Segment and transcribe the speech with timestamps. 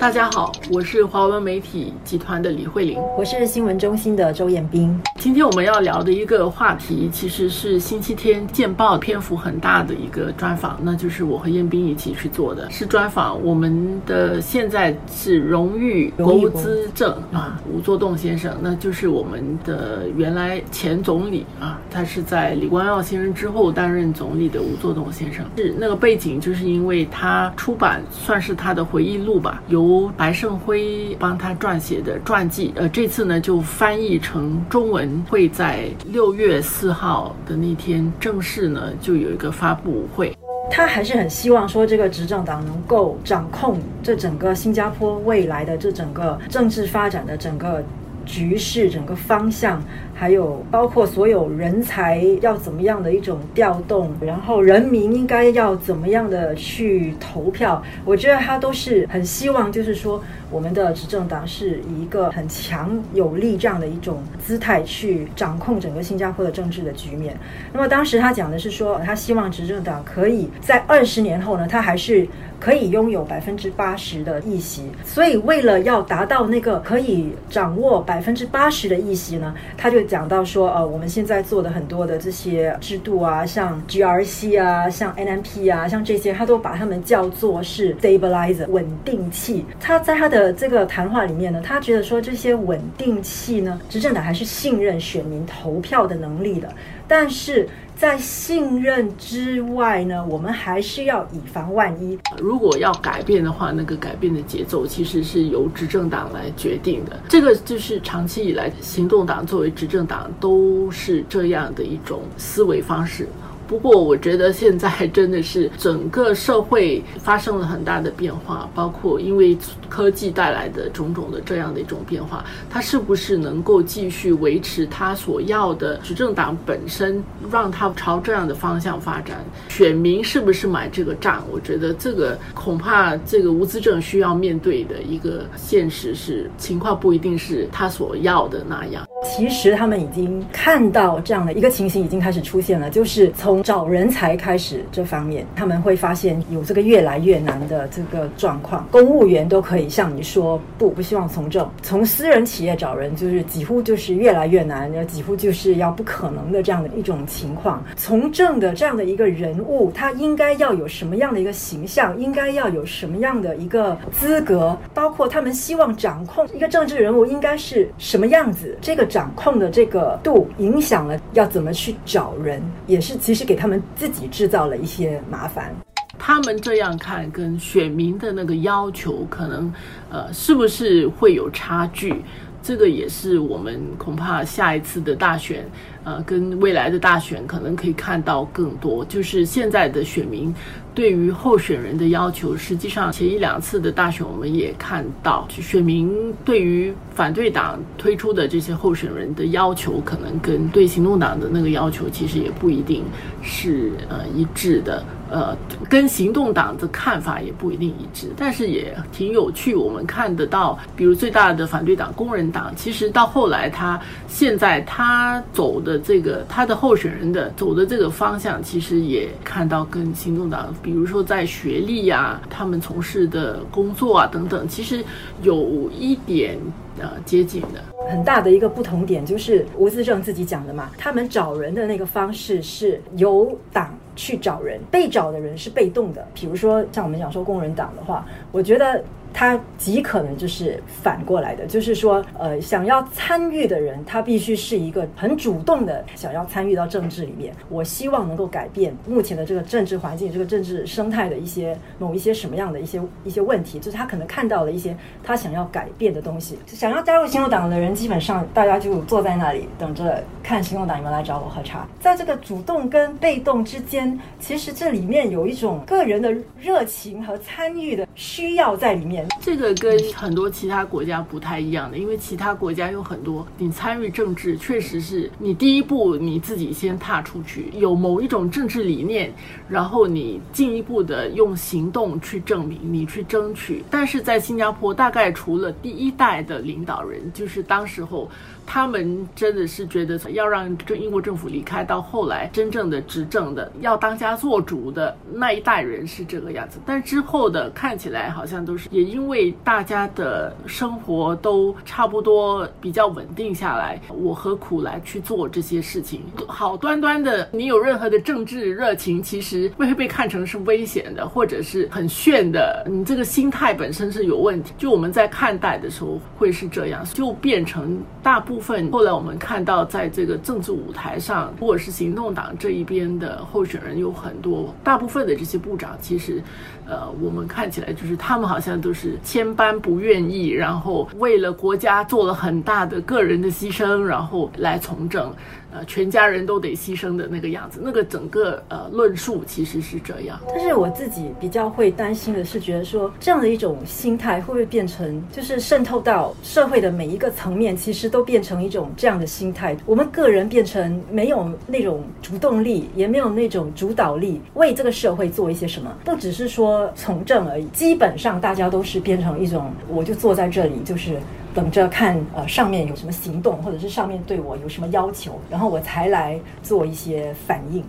[0.00, 5.00] 大家好，我是华文媒体集团的李慧玲，我是新闻中心的周彦斌。
[5.22, 25.44] 今天我们要聊的一个话题，其实是星期天见报篇幅很大的一个专访，那就是我和彦斌一起去做的，是专访我们的现在是荣誉国务资政啊吴作栋先生，那就是我们的原来前总理啊，他是在李光耀先生之后担任总理的吴作栋先生。
[25.56, 35.11] 是那个背景，就是因为他出版算是他的回忆录吧，由白胜辉帮他撰写的传记，呃，这次呢就翻译成中文。
[35.28, 40.32] 会在六月四号的那天正式呢，就有一个发布会。
[40.70, 47.84] 他还是很希望说，这个执政党能够掌控这整个新加坡未来的这整个政治发展的整个
[48.32, 49.82] 局势、整个方向。
[50.14, 67.36] 还有包括所有人才要怎么样的一种调动，然后人民应该要怎么样的去投票，我觉得他都是很希望，就是说我们的执政党是以一个很强有力这样的一种姿态去掌控整个新加坡的政治的局面。
[67.72, 72.24] 那么当时他讲的是说，他希望执政党可以在二十年后呢，他还是
[72.62, 74.82] 可以拥有百分之八十的议席。
[75.04, 80.02] 所以为了要达到那个可以掌握百分之八十的议席呢，他就。
[80.12, 89.64] 讲到说，呃，我们现在做的很多的这些制度啊，像 GRC 啊，像 NMP 啊，像这些，他都把他们叫做是 stabilizer 稳定器。
[89.80, 96.68] 他在他的这个谈话里面呢，他觉得说这些稳定器呢，执政党还是信任选民投票的能力的，
[97.08, 97.66] 但是。
[97.96, 102.18] 在信任之外呢，我们还是要以防万一。
[102.38, 107.18] 如果要改变的话，那个改变的节奏其实是由执政党来决定的。
[107.28, 113.28] 这个就是长期以来，行动党作为执政党都是这样的一种思维方式。
[113.72, 119.56] 不过，我觉得现在真的是整个社会发生了很大的变化，包括因为
[119.88, 129.42] 科技带来的种种的这样的一种变化，他是不是能够继续维持他所要的执政党本身，让他朝这样的方向发展？
[129.70, 131.42] 选民是不是买这个账？
[131.50, 139.04] 我觉得这个恐怕这个无资政需要面对的一个现实是，情况不一定是他所要的那样。
[139.24, 148.86] 其实他们已经看到这样的一个情形已经开始出现了，就是从找人才开始这方面，他们会发现有这个越来越难的这个状况。
[148.92, 157.82] 公务员都可以向你说不，不希望从政；从私人企业找人，就是几乎就是越来越难，几乎就是要不可能的这样的一种情况。
[157.96, 162.18] 从政的这样的一个人物，他应该要有什么样的一个形象？
[162.20, 164.76] 应该要有什么样的一个资格？
[164.92, 168.76] 包括他们希望掌控一个政治人物应该是什么样子？
[168.80, 169.02] 这个。
[169.12, 175.74] 掌控的这个度影响了要怎么去找人，也是其实给他们自己制造了一些麻烦。
[176.18, 179.70] 他们这样看，跟选民的那个要求可能，
[180.08, 182.24] 呃，是不是会有差距？
[182.62, 185.68] 这个也是我们恐怕下一次的大选，
[186.04, 190.54] 呃，跟未来的大选可能可以看到更多，就是现在的选民。
[190.94, 203.04] 对于候选人的要求，实际上前一两次的大选，我们也看到，选民对于反对党推出的这些候选人的要求，可能跟对行动党的那个要求，其实也不一定
[203.42, 205.02] 是呃一致的。
[205.32, 205.56] 呃，
[205.88, 209.74] 跟行动党的看法也不一定一致，但是也挺有趣。
[209.74, 213.98] 我们看得到，比如最大的反对党工人党，其实到后来他
[214.28, 220.74] 现在他走的这个他的候选人的走的这个方向，其实也看到跟行动党。
[220.82, 225.02] 比如说，在学历呀，他们从事的工作啊等等，其实
[225.40, 226.58] 有一点
[226.98, 227.82] 呃接近的。
[228.08, 236.26] 很大的一个不同点就是吴自正自己讲的嘛，他们找人的那个方式是由党去找人，被找的人是被动的。
[236.34, 239.02] 比如说像我们讲说工人党的话，我觉得。
[239.32, 247.52] 他极可能就是反过来的，就是说，呃，想要参与的人，他必须是一个很主动的，想要参与到政治里面。
[247.68, 256.58] 我希望能够改变目前的这个政治环境、这个政治生态的一些某一些什么样的一些一些问题，就是他可能看到了一些他想要改变的东西。
[256.66, 261.86] 想要加入行动党的人，基本上大家就坐在那里等着看行动党有没有来找我喝茶。
[262.00, 269.21] 在这个主动跟被动之间，其实这里面有一种个人的热情和参与的需要在里面。
[269.40, 279.32] 这个跟很多其他国家不太一样的，因为其他国家有很多，你参与政治确实是你第一步你自己先踏出去，有某一种政治理念，
[279.68, 283.82] 然后你进一步的用行动去证明，你去争取。
[283.90, 288.28] 但是在新加坡，大概除了第一代的领导人，就是当时候。
[288.64, 306.22] 他们真的是觉得要让这英国政府离开，到后来真正的执政的要当家做主的那一代人是这个样子，但之后的看起来好像都是也因为大家的生活都差不多比较稳定下来，我何苦来去做这些事情？
[306.48, 312.86] 好端端的，你有任何的政治热情，其实会被看成是危险的，或者是很炫的。
[312.88, 314.72] 你这个心态本身是有问题。
[314.78, 318.90] 就我们在看待的时候会是这样，就变成大部分。
[318.90, 326.42] 后来我们看到，在这个政治舞台上，如果是行动党这一边的候选人有很多，大部分的这些部长，其实，
[326.86, 335.34] 呃，我们看起来就是他们好像都是是千般不愿意，然后为了国家做了很大的个人的牺牲，然后来从政。
[335.72, 340.38] 呃，全家人都得牺牲的那个样子，那个整个呃论述其实是这样。
[340.48, 349.76] 但是我自己比较会担心的是，觉得说这样的一种心态会不会变成，就是渗透到社会的每一个层面，其实都变成一种这样的心态。
[349.86, 357.64] 我们个人变成没有那种主动力，也没有那种主导力，为这个社会做一些什么，不只是说从政而已。
[357.68, 361.16] 基本上大家都是变成一种，我就坐在这里，就是。
[361.54, 367.84] 等着看，呃，上面有什么行动，或者是上面对我有什么要求，然后我才来做一些反应。